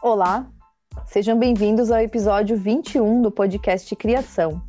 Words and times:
Olá, 0.00 0.46
sejam 1.08 1.36
bem-vindos 1.36 1.90
ao 1.90 1.98
episódio 1.98 2.56
21 2.56 3.20
do 3.20 3.32
podcast 3.32 3.96
Criação. 3.96 4.62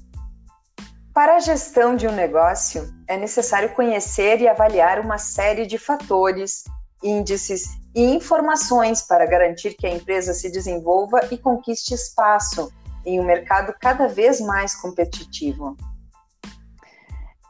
Para 1.13 1.35
a 1.35 1.39
gestão 1.39 1.95
de 1.95 2.07
um 2.07 2.11
negócio, 2.11 2.91
é 3.07 3.15
necessário 3.15 3.75
conhecer 3.75 4.41
e 4.41 4.47
avaliar 4.47 4.99
uma 4.99 5.19
série 5.19 5.67
de 5.67 5.77
fatores, 5.77 6.63
índices 7.03 7.77
e 7.93 8.01
informações 8.01 9.03
para 9.03 9.27
garantir 9.27 9.75
que 9.75 9.85
a 9.85 9.91
empresa 9.91 10.33
se 10.33 10.51
desenvolva 10.51 11.19
e 11.29 11.37
conquiste 11.37 11.93
espaço 11.93 12.73
em 13.05 13.19
um 13.19 13.23
mercado 13.23 13.71
cada 13.79 14.07
vez 14.07 14.41
mais 14.41 14.73
competitivo. 14.73 15.77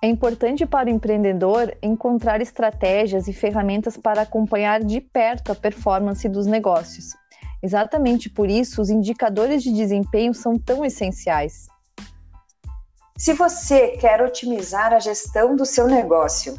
É 0.01 0.07
importante 0.07 0.65
para 0.65 0.89
o 0.89 0.91
empreendedor 0.91 1.73
encontrar 1.81 2.41
estratégias 2.41 3.29
e 3.29 3.33
ferramentas 3.33 3.95
para 3.95 4.23
acompanhar 4.23 4.83
de 4.83 4.99
perto 4.99 5.53
a 5.53 5.55
performance 5.55 6.27
dos 6.27 6.45
negócios. 6.45 7.17
Exatamente 7.61 8.29
por 8.29 8.49
isso, 8.49 8.81
os 8.81 8.89
indicadores 8.89 9.61
de 9.61 9.73
desempenho 9.73 10.33
são 10.33 10.57
tão 10.57 10.85
essenciais. 10.85 11.67
Se 13.17 13.33
você 13.33 13.97
quer 13.97 14.21
otimizar 14.21 14.93
a 14.93 14.99
gestão 14.99 15.55
do 15.55 15.65
seu 15.65 15.87
negócio, 15.87 16.55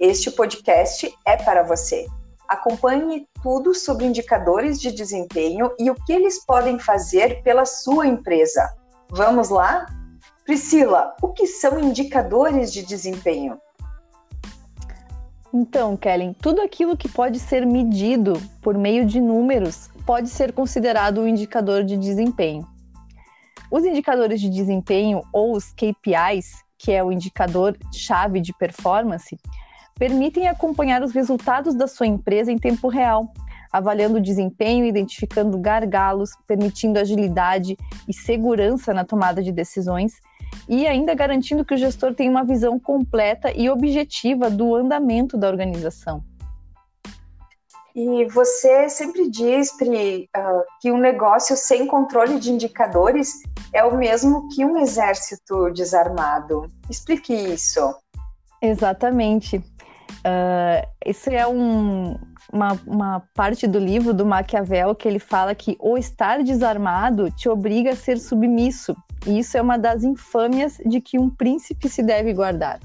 este 0.00 0.30
podcast 0.30 1.12
é 1.26 1.36
para 1.36 1.62
você. 1.62 2.06
Acompanhe 2.48 3.26
tudo 3.42 3.74
sobre 3.74 4.06
indicadores 4.06 4.80
de 4.80 4.90
desempenho 4.90 5.70
e 5.78 5.90
o 5.90 5.94
que 5.94 6.14
eles 6.14 6.42
podem 6.46 6.78
fazer 6.78 7.42
pela 7.42 7.66
sua 7.66 8.06
empresa. 8.06 8.74
Vamos 9.10 9.50
lá? 9.50 9.84
Priscila, 10.46 11.14
o 11.20 11.28
que 11.28 11.46
são 11.46 11.78
indicadores 11.78 12.72
de 12.72 12.82
desempenho? 12.82 13.60
Então, 15.52 15.94
Kellen, 15.94 16.32
tudo 16.32 16.62
aquilo 16.62 16.96
que 16.96 17.08
pode 17.08 17.38
ser 17.38 17.66
medido 17.66 18.40
por 18.62 18.78
meio 18.78 19.04
de 19.04 19.20
números 19.20 19.90
pode 20.08 20.30
ser 20.30 20.54
considerado 20.54 21.20
um 21.20 21.28
indicador 21.28 21.84
de 21.84 21.94
desempenho. 21.94 22.66
Os 23.70 23.84
indicadores 23.84 24.40
de 24.40 24.48
desempenho 24.48 25.20
ou 25.30 25.54
os 25.54 25.70
KPIs, 25.72 26.64
que 26.78 26.92
é 26.92 27.04
o 27.04 27.12
indicador 27.12 27.76
chave 27.92 28.40
de 28.40 28.54
performance, 28.54 29.38
permitem 29.98 30.48
acompanhar 30.48 31.02
os 31.02 31.12
resultados 31.12 31.74
da 31.74 31.86
sua 31.86 32.06
empresa 32.06 32.50
em 32.50 32.56
tempo 32.56 32.88
real, 32.88 33.30
avaliando 33.70 34.16
o 34.16 34.22
desempenho, 34.22 34.86
identificando 34.86 35.58
gargalos, 35.58 36.30
permitindo 36.46 36.98
agilidade 36.98 37.76
e 38.08 38.14
segurança 38.14 38.94
na 38.94 39.04
tomada 39.04 39.42
de 39.42 39.52
decisões 39.52 40.14
e 40.66 40.86
ainda 40.86 41.14
garantindo 41.14 41.66
que 41.66 41.74
o 41.74 41.78
gestor 41.78 42.14
tenha 42.14 42.30
uma 42.30 42.46
visão 42.46 42.80
completa 42.80 43.52
e 43.54 43.68
objetiva 43.68 44.48
do 44.48 44.74
andamento 44.74 45.36
da 45.36 45.48
organização. 45.48 46.24
E 47.94 48.26
você 48.26 48.88
sempre 48.88 49.28
diz, 49.28 49.76
Pri, 49.76 50.28
uh, 50.36 50.62
que 50.80 50.92
um 50.92 50.98
negócio 50.98 51.56
sem 51.56 51.86
controle 51.86 52.38
de 52.38 52.52
indicadores 52.52 53.42
é 53.72 53.84
o 53.84 53.96
mesmo 53.96 54.48
que 54.50 54.64
um 54.64 54.78
exército 54.78 55.70
desarmado. 55.72 56.66
Explique 56.88 57.34
isso. 57.34 57.94
Exatamente. 58.62 59.56
Uh, 59.58 60.86
isso 61.04 61.30
é 61.30 61.46
um, 61.46 62.18
uma, 62.52 62.78
uma 62.86 63.22
parte 63.34 63.66
do 63.66 63.78
livro 63.78 64.12
do 64.12 64.26
Maquiavel 64.26 64.94
que 64.94 65.06
ele 65.06 65.18
fala 65.18 65.54
que 65.54 65.76
o 65.80 65.96
estar 65.96 66.42
desarmado 66.42 67.30
te 67.30 67.48
obriga 67.48 67.90
a 67.90 67.96
ser 67.96 68.18
submisso. 68.18 68.96
E 69.26 69.38
isso 69.38 69.56
é 69.56 69.62
uma 69.62 69.78
das 69.78 70.04
infâmias 70.04 70.78
de 70.84 71.00
que 71.00 71.18
um 71.18 71.28
príncipe 71.28 71.88
se 71.88 72.02
deve 72.02 72.32
guardar. 72.32 72.80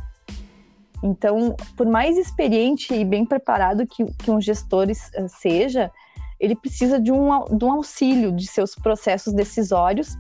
Então, 1.04 1.54
por 1.76 1.86
mais 1.86 2.18
experiente 2.18 2.94
e 2.94 3.04
bem 3.04 3.26
preparado 3.26 3.86
que, 3.86 4.06
que 4.14 4.32
um 4.32 4.40
gestor 4.40 4.88
eh, 4.90 5.28
seja, 5.28 5.92
ele 6.40 6.56
precisa 6.56 7.00
de 7.00 7.12
um, 7.12 7.58
de 7.58 7.66
um 7.66 7.74
auxílio 7.74 8.32
de 8.32 8.48
seus 8.48 8.74
processos 8.74 9.34
decisórios 9.34 10.18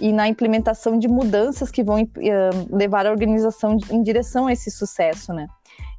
e 0.00 0.12
na 0.12 0.28
implementação 0.28 0.96
de 0.96 1.08
mudanças 1.08 1.70
que 1.70 1.82
vão 1.82 2.02
uh, 2.02 2.76
levar 2.76 3.06
a 3.06 3.10
organização 3.10 3.76
em 3.90 4.02
direção 4.02 4.46
a 4.46 4.52
esse 4.52 4.70
sucesso, 4.70 5.32
né? 5.32 5.46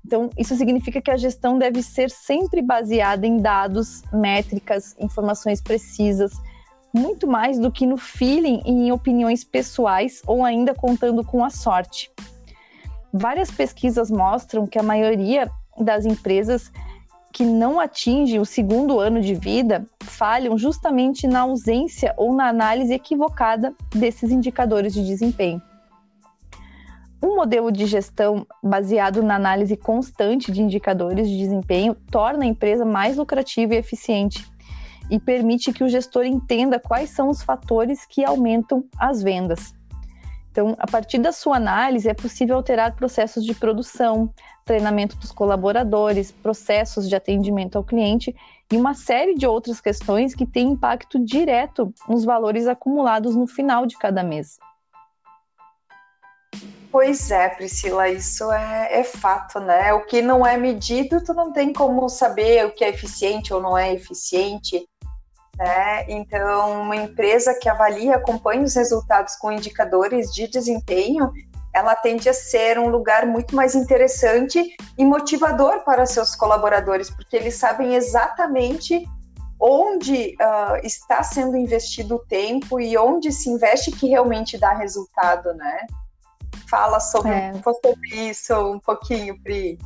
Então, 0.05 0.29
isso 0.37 0.55
significa 0.55 1.01
que 1.01 1.11
a 1.11 1.17
gestão 1.17 1.57
deve 1.57 1.81
ser 1.81 2.09
sempre 2.09 2.61
baseada 2.61 3.25
em 3.25 3.37
dados, 3.37 4.01
métricas, 4.11 4.95
informações 4.99 5.61
precisas, 5.61 6.33
muito 6.93 7.25
mais 7.25 7.57
do 7.57 7.71
que 7.71 7.85
no 7.85 7.97
feeling 7.97 8.61
e 8.65 8.71
em 8.71 8.91
opiniões 8.91 9.43
pessoais 9.43 10.21
ou 10.27 10.43
ainda 10.43 10.73
contando 10.73 11.23
com 11.23 11.43
a 11.43 11.49
sorte. 11.49 12.11
Várias 13.15 13.51
pesquisas 13.51 14.09
mostram 14.09 14.65
que 14.65 14.79
a 14.79 14.83
maioria 14.83 15.47
das 15.77 16.03
empresas 16.03 16.71
que 17.31 17.43
não 17.43 17.79
atingem 17.79 18.39
o 18.39 18.45
segundo 18.45 18.99
ano 18.99 19.21
de 19.21 19.35
vida 19.35 19.85
falham 20.01 20.57
justamente 20.57 21.27
na 21.27 21.41
ausência 21.41 22.13
ou 22.17 22.33
na 22.33 22.47
análise 22.47 22.91
equivocada 22.91 23.73
desses 23.91 24.31
indicadores 24.31 24.93
de 24.93 25.05
desempenho. 25.05 25.61
Um 27.21 27.35
modelo 27.35 27.71
de 27.71 27.85
gestão 27.85 28.47
baseado 28.61 29.21
na 29.21 29.35
análise 29.35 29.77
constante 29.77 30.51
de 30.51 30.63
indicadores 30.63 31.29
de 31.29 31.37
desempenho 31.37 31.95
torna 32.09 32.43
a 32.43 32.47
empresa 32.47 32.83
mais 32.83 33.15
lucrativa 33.15 33.75
e 33.75 33.77
eficiente 33.77 34.51
e 35.09 35.19
permite 35.19 35.71
que 35.71 35.83
o 35.83 35.89
gestor 35.89 36.25
entenda 36.25 36.79
quais 36.79 37.11
são 37.11 37.29
os 37.29 37.43
fatores 37.43 38.05
que 38.05 38.25
aumentam 38.25 38.83
as 38.97 39.21
vendas. 39.21 39.73
Então, 40.53 40.75
a 40.77 40.85
partir 40.85 41.17
da 41.17 41.31
sua 41.31 41.57
análise, 41.57 42.07
é 42.07 42.13
possível 42.13 42.57
alterar 42.57 42.95
processos 42.95 43.43
de 43.43 43.55
produção, 43.55 44.31
treinamento 44.63 45.17
dos 45.17 45.31
colaboradores, 45.31 46.31
processos 46.31 47.09
de 47.09 47.15
atendimento 47.15 47.75
ao 47.75 47.83
cliente 47.83 48.35
e 48.71 48.77
uma 48.77 48.93
série 48.93 49.33
de 49.33 49.47
outras 49.47 49.81
questões 49.81 50.35
que 50.35 50.45
têm 50.45 50.69
impacto 50.69 51.17
direto 51.17 51.91
nos 52.07 52.23
valores 52.23 52.67
acumulados 52.67 53.35
no 53.35 53.47
final 53.47 53.87
de 53.87 53.97
cada 53.97 54.21
mês. 54.21 54.59
Pois 56.91 57.31
é, 57.31 57.49
Priscila, 57.49 58.07
isso 58.07 58.51
é, 58.51 58.99
é, 58.99 59.03
fato, 59.03 59.59
né? 59.59 59.91
O 59.93 60.05
que 60.05 60.21
não 60.21 60.45
é 60.45 60.55
medido, 60.55 61.23
tu 61.23 61.33
não 61.33 61.51
tem 61.51 61.73
como 61.73 62.07
saber 62.07 62.63
o 62.67 62.71
que 62.71 62.83
é 62.83 62.89
eficiente 62.89 63.51
ou 63.51 63.59
não 63.59 63.75
é 63.75 63.91
eficiente. 63.91 64.87
Né? 65.57 66.05
Então, 66.07 66.81
uma 66.81 66.95
empresa 66.95 67.53
que 67.53 67.69
avalia, 67.69 68.11
e 68.11 68.13
acompanha 68.13 68.63
os 68.63 68.75
resultados 68.75 69.35
com 69.35 69.51
indicadores 69.51 70.33
de 70.33 70.47
desempenho, 70.47 71.31
ela 71.73 71.95
tende 71.95 72.29
a 72.29 72.33
ser 72.33 72.77
um 72.77 72.87
lugar 72.87 73.25
muito 73.25 73.55
mais 73.55 73.73
interessante 73.73 74.75
e 74.97 75.05
motivador 75.05 75.83
para 75.83 76.05
seus 76.05 76.35
colaboradores, 76.35 77.09
porque 77.09 77.35
eles 77.35 77.55
sabem 77.55 77.95
exatamente 77.95 79.07
onde 79.59 80.35
uh, 80.39 80.85
está 80.85 81.23
sendo 81.23 81.55
investido 81.55 82.15
o 82.15 82.19
tempo 82.19 82.79
e 82.79 82.97
onde 82.97 83.31
se 83.31 83.49
investe 83.49 83.91
que 83.91 84.07
realmente 84.07 84.57
dá 84.57 84.73
resultado, 84.73 85.53
né? 85.53 85.87
Fala 86.69 86.99
sobre, 86.99 87.31
é. 87.31 87.53
sobre 87.53 88.29
isso 88.29 88.53
um 88.53 88.79
pouquinho, 88.79 89.41
Pri. 89.41 89.79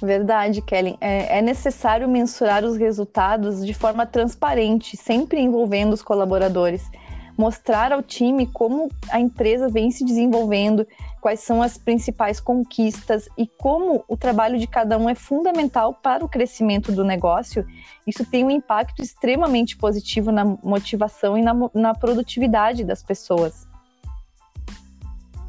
Verdade, 0.00 0.62
Kellen. 0.62 0.96
É, 1.00 1.38
é, 1.38 1.42
necessário 1.42 2.08
mensurar 2.08 2.64
os 2.64 2.76
resultados 2.76 3.64
de 3.64 3.74
forma 3.74 4.06
transparente, 4.06 4.96
sempre 4.96 5.40
envolvendo 5.40 5.92
os 5.92 6.02
colaboradores. 6.02 6.88
Mostrar 7.36 7.92
ao 7.92 8.02
time 8.02 8.46
como 8.46 8.90
a 9.10 9.20
empresa 9.20 9.68
vem 9.68 9.90
se 9.90 10.04
desenvolvendo, 10.04 10.86
quais 11.20 11.40
são 11.40 11.62
as 11.62 11.78
principais 11.78 12.40
conquistas 12.40 13.28
e 13.36 13.46
como 13.46 14.04
o 14.08 14.16
trabalho 14.16 14.58
de 14.58 14.66
cada 14.66 14.98
um 14.98 15.08
é 15.08 15.14
fundamental 15.14 15.94
para 15.94 16.24
o 16.24 16.28
crescimento 16.28 16.90
do 16.90 17.04
negócio. 17.04 17.64
Isso 18.06 18.24
tem 18.24 18.44
um 18.44 18.50
impacto 18.50 19.02
extremamente 19.02 19.76
positivo 19.76 20.32
na 20.32 20.44
motivação 20.44 21.38
e 21.38 21.42
na, 21.42 21.54
na 21.74 21.94
produtividade 21.94 22.82
das 22.82 23.02
pessoas. 23.04 23.67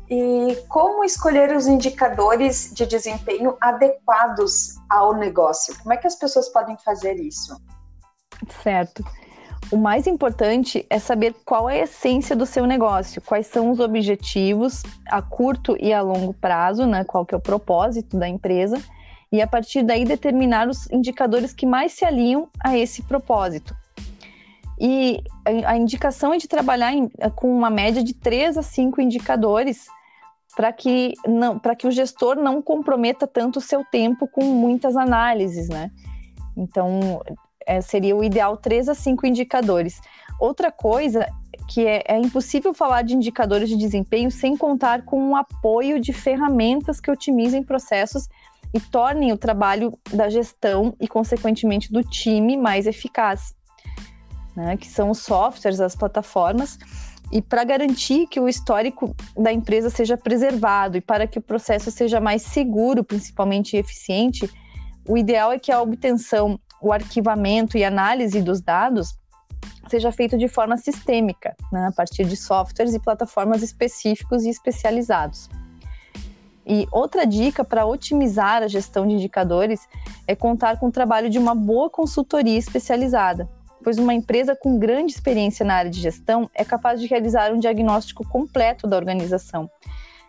E 0.09 0.57
como 0.67 1.03
escolher 1.03 1.55
os 1.55 1.67
indicadores 1.67 2.71
de 2.73 2.85
desempenho 2.85 3.55
adequados 3.61 4.75
ao 4.89 5.13
negócio? 5.13 5.77
Como 5.79 5.93
é 5.93 5.97
que 5.97 6.07
as 6.07 6.15
pessoas 6.15 6.49
podem 6.49 6.75
fazer 6.77 7.19
isso? 7.19 7.55
Certo. 8.63 9.03
O 9.71 9.77
mais 9.77 10.07
importante 10.07 10.83
é 10.89 10.97
saber 10.97 11.35
qual 11.45 11.69
é 11.69 11.81
a 11.81 11.83
essência 11.83 12.35
do 12.35 12.45
seu 12.45 12.65
negócio, 12.65 13.21
quais 13.21 13.45
são 13.45 13.69
os 13.69 13.79
objetivos 13.79 14.81
a 15.07 15.21
curto 15.21 15.77
e 15.79 15.93
a 15.93 16.01
longo 16.01 16.33
prazo, 16.33 16.87
né? 16.87 17.03
qual 17.03 17.23
que 17.23 17.35
é 17.35 17.37
o 17.37 17.41
propósito 17.41 18.17
da 18.17 18.27
empresa, 18.27 18.81
e 19.31 19.39
a 19.43 19.45
partir 19.45 19.83
daí 19.83 20.05
determinar 20.05 20.67
os 20.67 20.89
indicadores 20.89 21.53
que 21.53 21.67
mais 21.67 21.91
se 21.91 22.03
alinham 22.03 22.49
a 22.59 22.75
esse 22.75 23.03
propósito. 23.03 23.75
E 24.79 25.21
a 25.45 25.77
indicação 25.77 26.33
é 26.33 26.37
de 26.37 26.47
trabalhar 26.47 26.93
em, 26.93 27.07
com 27.35 27.55
uma 27.55 27.69
média 27.69 28.01
de 28.01 28.13
3 28.15 28.57
a 28.57 28.63
5 28.63 28.99
indicadores 29.01 29.85
para 30.59 30.73
que 30.73 31.13
não 31.25 31.57
para 31.57 31.73
que 31.73 31.87
o 31.87 31.91
gestor 31.91 32.35
não 32.35 32.61
comprometa 32.61 33.25
tanto 33.25 33.59
o 33.59 33.61
seu 33.61 33.81
tempo 33.85 34.27
com 34.27 34.43
muitas 34.43 34.97
análises, 34.97 35.69
né? 35.69 35.89
Então 36.57 37.23
é, 37.65 37.79
seria 37.79 38.13
o 38.13 38.21
ideal 38.21 38.57
três 38.57 38.89
a 38.89 38.93
cinco 38.93 39.25
indicadores. 39.25 40.01
Outra 40.37 40.69
coisa 40.69 41.25
que 41.69 41.87
é, 41.87 42.03
é, 42.05 42.17
impossível 42.17 42.73
falar 42.73 43.03
de 43.03 43.15
indicadores 43.15 43.69
de 43.69 43.77
desempenho 43.77 44.29
sem 44.29 44.57
contar 44.57 45.05
com 45.05 45.29
o 45.29 45.35
apoio 45.37 45.97
de 45.97 46.11
ferramentas 46.11 46.99
que 46.99 47.09
otimizem 47.09 47.63
processos 47.63 48.27
e 48.73 48.81
tornem 48.81 49.31
o 49.31 49.37
trabalho 49.37 49.97
da 50.11 50.29
gestão 50.29 50.93
e, 50.99 51.07
consequentemente, 51.07 51.89
do 51.89 52.03
time 52.03 52.57
mais 52.57 52.85
eficaz. 52.85 53.55
né, 54.57 54.75
que 54.75 54.89
são 54.89 55.09
os 55.09 55.19
softwares, 55.19 55.79
as 55.79 55.95
plataformas, 55.95 56.77
e 57.31 57.41
para 57.41 57.63
garantir 57.63 58.27
que 58.27 58.39
o 58.39 58.49
histórico 58.49 59.15
da 59.37 59.53
empresa 59.53 59.89
seja 59.89 60.17
preservado 60.17 60.97
e 60.97 61.01
para 61.01 61.27
que 61.27 61.37
o 61.37 61.41
processo 61.41 61.91
seja 61.91 62.19
mais 62.19 62.41
seguro, 62.41 63.03
principalmente 63.03 63.77
eficiente, 63.77 64.49
o 65.07 65.17
ideal 65.17 65.51
é 65.51 65.59
que 65.59 65.71
a 65.71 65.81
obtenção, 65.81 66.59
o 66.81 66.91
arquivamento 66.91 67.77
e 67.77 67.83
análise 67.83 68.41
dos 68.41 68.61
dados 68.61 69.15
seja 69.89 70.11
feito 70.11 70.37
de 70.37 70.47
forma 70.47 70.77
sistêmica, 70.77 71.55
né, 71.71 71.87
a 71.87 71.91
partir 71.91 72.25
de 72.25 72.35
softwares 72.35 72.93
e 72.93 72.99
plataformas 72.99 73.61
específicos 73.61 74.43
e 74.43 74.49
especializados. 74.49 75.49
E 76.65 76.87
outra 76.91 77.25
dica 77.25 77.63
para 77.63 77.85
otimizar 77.85 78.61
a 78.61 78.67
gestão 78.67 79.07
de 79.07 79.15
indicadores 79.15 79.87
é 80.27 80.35
contar 80.35 80.79
com 80.79 80.87
o 80.87 80.91
trabalho 80.91 81.29
de 81.29 81.39
uma 81.39 81.55
boa 81.55 81.89
consultoria 81.89 82.57
especializada, 82.57 83.49
pois 83.83 83.97
uma 83.97 84.13
empresa 84.13 84.55
com 84.55 84.77
grande 84.77 85.11
experiência 85.11 85.65
na 85.65 85.75
área 85.75 85.91
de 85.91 85.99
gestão 85.99 86.49
é 86.53 86.63
capaz 86.65 86.99
de 86.99 87.07
realizar 87.07 87.51
um 87.51 87.59
diagnóstico 87.59 88.27
completo 88.27 88.87
da 88.87 88.97
organização, 88.97 89.69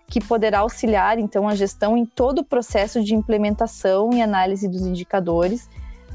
que 0.09 0.21
poderá 0.21 0.61
auxiliar 0.61 1.19
então 1.19 1.49
a 1.49 1.55
gestão 1.55 1.97
em 1.97 2.05
todo 2.05 2.41
o 2.41 2.45
processo 2.45 3.03
de 3.03 3.15
implementação 3.15 4.11
e 4.13 4.23
análise 4.23 4.69
dos 4.69 4.87
indicadores, 4.87 5.69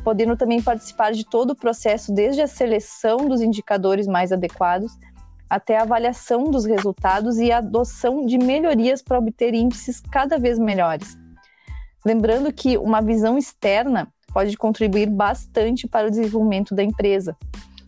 podendo 0.03 0.37
também 0.37 0.61
participar 0.61 1.11
de 1.11 1.25
todo 1.25 1.51
o 1.51 1.55
processo 1.55 2.13
desde 2.13 2.41
a 2.41 2.47
seleção 2.47 3.27
dos 3.27 3.41
indicadores 3.41 4.07
mais 4.07 4.31
adequados 4.31 4.91
até 5.49 5.77
a 5.77 5.83
avaliação 5.83 6.45
dos 6.45 6.65
resultados 6.65 7.37
e 7.37 7.51
a 7.51 7.59
adoção 7.59 8.25
de 8.25 8.37
melhorias 8.37 9.01
para 9.01 9.19
obter 9.19 9.53
índices 9.53 10.01
cada 10.11 10.37
vez 10.37 10.57
melhores. 10.57 11.17
Lembrando 12.05 12.51
que 12.51 12.77
uma 12.77 13.01
visão 13.01 13.37
externa 13.37 14.07
pode 14.35 14.57
contribuir 14.57 15.09
bastante 15.09 15.87
para 15.87 16.07
o 16.07 16.09
desenvolvimento 16.09 16.75
da 16.75 16.83
empresa, 16.83 17.37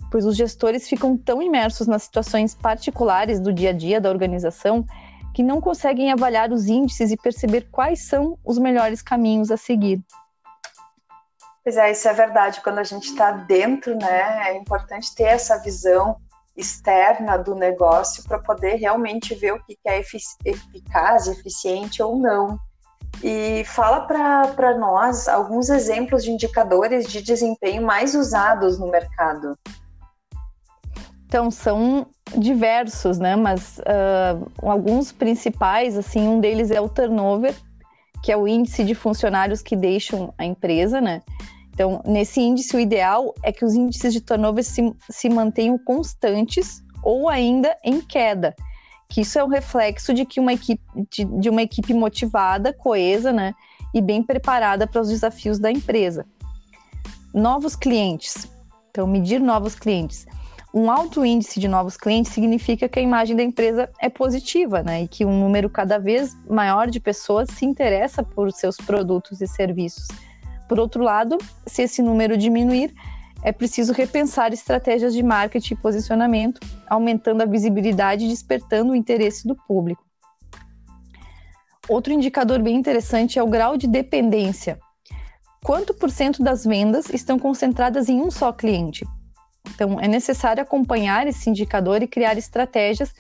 pois 0.09 0.25
os 0.25 0.38
gestores 0.38 0.88
ficam 0.88 1.17
tão 1.17 1.41
imersos 1.41 1.88
nas 1.88 2.03
situações 2.03 2.55
particulares 2.55 3.41
do 3.41 3.51
dia 3.51 3.71
a 3.71 3.73
dia 3.73 3.99
da 3.99 4.09
organização 4.09 4.85
que 5.33 5.44
não 5.44 5.59
conseguem 5.59 6.09
avaliar 6.09 6.53
os 6.53 6.67
índices 6.67 7.11
e 7.11 7.17
perceber 7.17 7.67
quais 7.69 8.07
são 8.07 8.39
os 8.45 8.57
melhores 8.57 9.01
caminhos 9.01 9.51
a 9.51 9.57
seguir. 9.57 10.01
Pois 11.65 11.75
é, 11.75 11.91
isso 11.91 12.07
é 12.07 12.13
verdade. 12.13 12.61
Quando 12.61 12.79
a 12.79 12.83
gente 12.83 13.09
está 13.09 13.29
dentro, 13.31 13.93
né, 13.97 14.50
é 14.50 14.57
importante 14.57 15.13
ter 15.13 15.25
essa 15.25 15.61
visão 15.61 16.15
externa 16.55 17.38
do 17.38 17.55
negócio 17.55 18.23
para 18.23 18.39
poder 18.39 18.75
realmente 18.75 19.35
ver 19.35 19.51
o 19.51 19.63
que 19.65 19.77
é 19.85 20.00
eficaz, 20.00 21.27
eficiente 21.27 22.01
ou 22.01 22.17
não. 22.17 22.57
E 23.23 23.63
fala 23.65 24.01
para 24.01 24.77
nós 24.77 25.27
alguns 25.27 25.69
exemplos 25.69 26.23
de 26.23 26.31
indicadores 26.31 27.07
de 27.07 27.21
desempenho 27.21 27.81
mais 27.81 28.13
usados 28.13 28.77
no 28.77 28.89
mercado. 28.91 29.57
Então, 31.25 31.51
são 31.51 32.07
diversos, 32.37 33.17
né? 33.17 33.35
Mas 33.35 33.79
uh, 33.79 34.49
alguns 34.61 35.11
principais, 35.11 35.97
assim, 35.97 36.27
um 36.27 36.39
deles 36.39 36.71
é 36.71 36.79
o 36.79 36.87
turnover, 36.87 37.53
que 38.23 38.31
é 38.31 38.37
o 38.37 38.47
índice 38.47 38.83
de 38.83 38.95
funcionários 38.95 39.61
que 39.61 39.75
deixam 39.75 40.33
a 40.37 40.45
empresa, 40.45 41.01
né? 41.01 41.21
Então, 41.73 42.01
nesse 42.05 42.39
índice, 42.39 42.75
o 42.75 42.79
ideal 42.79 43.33
é 43.43 43.51
que 43.51 43.65
os 43.65 43.73
índices 43.73 44.13
de 44.13 44.21
turnover 44.21 44.63
se, 44.63 44.95
se 45.09 45.29
mantenham 45.29 45.77
constantes 45.77 46.81
ou 47.03 47.29
ainda 47.29 47.75
em 47.83 48.01
queda 48.01 48.55
que 49.09 49.21
isso 49.21 49.39
é 49.39 49.44
um 49.44 49.48
reflexo 49.48 50.13
de 50.13 50.25
que 50.25 50.39
uma 50.39 50.54
equipe 50.54 50.81
de, 51.09 51.25
de 51.25 51.50
uma 51.50 51.62
equipe 51.62 51.94
motivada, 51.94 52.74
coesa, 52.74 53.31
né, 53.31 53.54
e 53.94 54.01
bem 54.01 54.21
preparada 54.21 54.86
para 54.86 55.01
os 55.01 55.09
desafios 55.09 55.59
da 55.59 55.71
empresa. 55.71 56.25
Novos 57.33 57.75
clientes. 57.75 58.48
Então, 58.89 59.07
medir 59.07 59.39
novos 59.39 59.75
clientes. 59.75 60.25
Um 60.74 60.92
alto 60.92 61.25
índice 61.25 61.59
de 61.59 61.68
novos 61.68 61.95
clientes 61.95 62.31
significa 62.31 62.89
que 62.89 63.00
a 63.00 63.01
imagem 63.01 63.36
da 63.36 63.44
empresa 63.44 63.89
é 64.00 64.09
positiva, 64.09 64.83
né? 64.83 65.04
E 65.04 65.07
que 65.07 65.25
um 65.25 65.39
número 65.39 65.69
cada 65.69 65.98
vez 65.98 66.36
maior 66.50 66.89
de 66.89 67.00
pessoas 67.00 67.50
se 67.50 67.65
interessa 67.65 68.21
por 68.21 68.51
seus 68.51 68.75
produtos 68.75 69.42
e 69.42 69.48
serviços. 69.48 70.07
Por 70.68 70.80
outro 70.80 71.03
lado, 71.03 71.38
se 71.65 71.83
esse 71.83 72.01
número 72.01 72.38
diminuir, 72.38 72.94
é 73.44 73.51
preciso 73.51 73.94
repensar 73.94 74.51
estratégias 74.51 75.13
de 75.13 75.24
marketing 75.24 75.74
e 75.74 75.78
posicionamento, 75.78 76.60
aumentando 76.88 77.42
a 77.42 77.45
visibilidade 77.45 78.25
e 78.25 78.30
despertando 78.30 78.92
o 78.92 78.95
interesse 78.95 79.48
do 79.48 79.56
público. 79.56 80.04
Outro 81.88 82.12
indicador 82.12 82.62
bem 82.62 82.75
interessante 82.75 83.39
é 83.39 83.44
o 83.44 83.48
grau 83.48 83.78
de 83.78 83.88
dependência. 83.88 84.78
Quanto 85.63 85.94
por 85.94 86.10
cento 86.10 86.44
das 86.44 86.66
vendas 86.66 87.10
estão 87.10 87.39
concentradas 87.39 88.10
em 88.10 88.19
um 88.19 88.30
só 88.30 88.51
cliente? 88.51 89.06
Então, 89.74 90.00
é 90.00 90.07
necessário 90.07 90.62
acompanhar 90.62 91.28
esse 91.28 91.50
indicador 91.50 92.01
e 92.01 92.07
criar 92.07 92.38
estratégias 92.38 93.13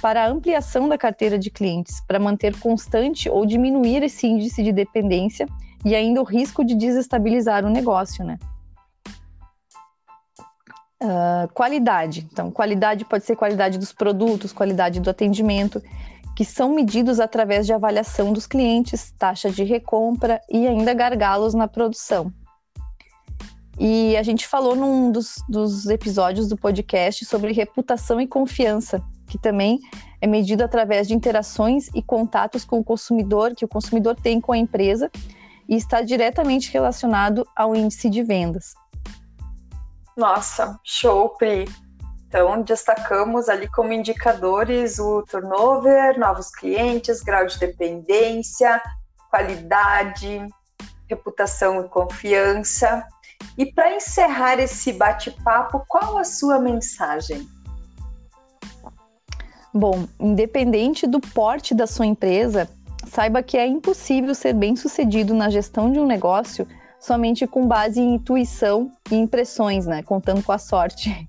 para 0.00 0.24
a 0.24 0.28
ampliação 0.28 0.88
da 0.88 0.96
carteira 0.98 1.38
de 1.38 1.50
clientes, 1.50 2.00
para 2.06 2.18
manter 2.18 2.58
constante 2.58 3.28
ou 3.28 3.44
diminuir 3.44 4.02
esse 4.02 4.26
índice 4.26 4.62
de 4.62 4.72
dependência 4.72 5.46
e 5.84 5.94
ainda 5.94 6.20
o 6.20 6.24
risco 6.24 6.64
de 6.64 6.74
desestabilizar 6.74 7.64
o 7.64 7.70
negócio, 7.70 8.24
né? 8.24 8.38
Uh, 11.02 11.52
qualidade. 11.52 12.28
Então, 12.30 12.48
qualidade 12.48 13.04
pode 13.04 13.24
ser 13.24 13.34
qualidade 13.34 13.76
dos 13.76 13.92
produtos, 13.92 14.52
qualidade 14.52 15.00
do 15.00 15.10
atendimento, 15.10 15.82
que 16.36 16.44
são 16.44 16.72
medidos 16.72 17.18
através 17.18 17.66
de 17.66 17.72
avaliação 17.72 18.32
dos 18.32 18.46
clientes, 18.46 19.12
taxa 19.18 19.50
de 19.50 19.64
recompra 19.64 20.40
e 20.48 20.64
ainda 20.64 20.94
gargalos 20.94 21.54
na 21.54 21.66
produção. 21.66 22.32
E 23.80 24.16
a 24.16 24.22
gente 24.22 24.46
falou 24.46 24.76
num 24.76 25.10
dos, 25.10 25.42
dos 25.48 25.86
episódios 25.86 26.48
do 26.48 26.56
podcast 26.56 27.24
sobre 27.24 27.52
reputação 27.52 28.20
e 28.20 28.26
confiança, 28.28 29.02
que 29.26 29.38
também 29.38 29.80
é 30.20 30.26
medido 30.28 30.62
através 30.62 31.08
de 31.08 31.14
interações 31.14 31.88
e 31.94 32.00
contatos 32.00 32.64
com 32.64 32.78
o 32.78 32.84
consumidor, 32.84 33.56
que 33.56 33.64
o 33.64 33.68
consumidor 33.68 34.14
tem 34.14 34.40
com 34.40 34.52
a 34.52 34.58
empresa, 34.58 35.10
e 35.68 35.74
está 35.74 36.00
diretamente 36.00 36.72
relacionado 36.72 37.44
ao 37.56 37.74
índice 37.74 38.08
de 38.08 38.22
vendas. 38.22 38.74
Nossa, 40.16 40.78
show, 40.84 41.30
Pri. 41.30 41.66
Então, 42.28 42.62
destacamos 42.62 43.48
ali 43.48 43.68
como 43.68 43.92
indicadores 43.92 44.98
o 44.98 45.22
turnover, 45.22 46.18
novos 46.18 46.50
clientes, 46.50 47.20
grau 47.20 47.46
de 47.46 47.58
dependência, 47.58 48.80
qualidade, 49.30 50.46
reputação 51.08 51.84
e 51.84 51.88
confiança. 51.88 53.06
E 53.58 53.66
para 53.66 53.94
encerrar 53.94 54.58
esse 54.58 54.92
bate-papo, 54.92 55.84
qual 55.86 56.16
a 56.16 56.24
sua 56.24 56.58
mensagem? 56.58 57.46
Bom, 59.74 60.06
independente 60.20 61.06
do 61.06 61.20
porte 61.20 61.74
da 61.74 61.86
sua 61.86 62.06
empresa, 62.06 62.68
saiba 63.06 63.42
que 63.42 63.56
é 63.56 63.66
impossível 63.66 64.34
ser 64.34 64.54
bem-sucedido 64.54 65.34
na 65.34 65.50
gestão 65.50 65.92
de 65.92 65.98
um 65.98 66.06
negócio 66.06 66.66
somente 67.02 67.48
com 67.48 67.66
base 67.66 68.00
em 68.00 68.14
intuição 68.14 68.92
e 69.10 69.16
impressões, 69.16 69.86
né? 69.86 70.04
Contando 70.04 70.42
com 70.42 70.52
a 70.52 70.58
sorte. 70.58 71.28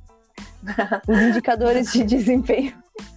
Os 1.09 1.19
indicadores 1.19 1.91
de 1.91 2.03
desempenho. 2.03 2.73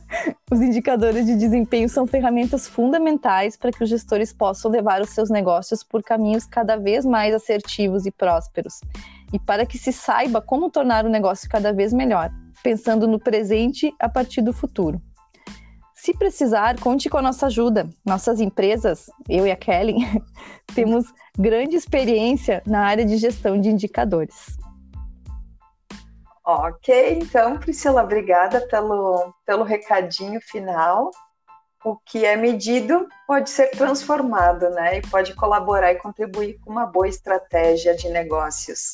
Os 0.51 0.61
indicadores 0.63 1.27
de 1.27 1.37
desempenho 1.37 1.87
são 1.87 2.07
ferramentas 2.07 2.67
fundamentais 2.67 3.57
para 3.57 3.71
que 3.71 3.85
os 3.85 3.91
gestores 3.91 4.33
possam 4.33 4.71
levar 4.71 5.03
os 5.03 5.11
seus 5.11 5.29
negócios 5.29 5.83
por 5.83 6.03
caminhos 6.03 6.47
cada 6.47 6.77
vez 6.77 7.05
mais 7.05 7.35
assertivos 7.35 8.07
e 8.07 8.11
prósperos. 8.11 8.81
E 9.33 9.39
para 9.39 9.67
que 9.67 9.77
se 9.77 9.93
saiba 9.93 10.41
como 10.41 10.71
tornar 10.71 11.05
o 11.05 11.11
negócio 11.11 11.51
cada 11.51 11.73
vez 11.73 11.93
melhor, 11.93 12.31
pensando 12.63 13.07
no 13.07 13.19
presente 13.19 13.93
a 13.99 14.09
partir 14.09 14.41
do 14.41 14.53
futuro. 14.53 15.03
Se 16.07 16.15
precisar, 16.15 16.79
conte 16.79 17.11
com 17.11 17.19
a 17.19 17.23
nossa 17.23 17.47
ajuda. 17.47 17.91
Nossas 18.05 18.41
empresas, 18.41 19.11
eu 19.29 19.45
e 19.45 19.51
a 19.51 19.57
Kelly, 19.57 19.97
temos 20.73 21.05
grande 21.37 21.75
experiência 21.75 22.63
na 22.65 22.87
área 22.87 23.05
de 23.05 23.17
gestão 23.17 23.61
de 23.61 23.71
indicadores. 23.71 24.57
Ok, 26.45 27.19
então, 27.21 27.59
Priscila, 27.59 28.05
obrigada 28.05 28.61
pelo, 28.69 29.35
pelo 29.45 29.65
recadinho 29.65 30.41
final. 30.41 31.11
O 31.85 31.97
que 31.97 32.25
é 32.25 32.37
medido 32.37 33.09
pode 33.27 33.51
ser 33.51 33.73
transformado, 33.73 34.71
né? 34.71 34.99
E 34.99 35.03
pode 35.09 35.35
colaborar 35.35 35.91
e 35.91 35.97
contribuir 35.97 36.57
com 36.61 36.71
uma 36.71 36.87
boa 36.87 37.09
estratégia 37.09 37.97
de 37.97 38.09
negócios. 38.11 38.93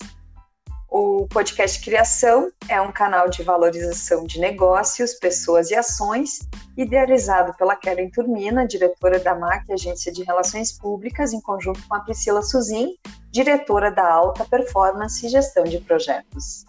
O 0.95 1.27
podcast 1.27 1.83
Criação 1.83 2.53
é 2.69 2.79
um 2.79 2.93
canal 2.93 3.27
de 3.27 3.43
valorização 3.43 4.25
de 4.25 4.39
negócios, 4.39 5.15
pessoas 5.15 5.71
e 5.71 5.75
ações, 5.75 6.41
idealizado 6.77 7.55
pela 7.55 7.75
Karen 7.75 8.11
Turmina, 8.11 8.67
diretora 8.67 9.19
da 9.19 9.35
MAC, 9.35 9.73
Agência 9.73 10.13
de 10.13 10.23
Relações 10.23 10.71
Públicas, 10.71 11.33
em 11.33 11.41
conjunto 11.41 11.81
com 11.89 11.95
a 11.95 12.01
Priscila 12.01 12.43
Suzin, 12.43 12.95
diretora 13.31 13.91
da 13.91 14.07
Alta 14.07 14.45
Performance 14.45 15.25
e 15.25 15.31
Gestão 15.31 15.65
de 15.65 15.81
Projetos. 15.81 16.67